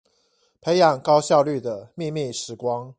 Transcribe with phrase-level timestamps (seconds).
[0.59, 2.89] 培養高效率的祕密時光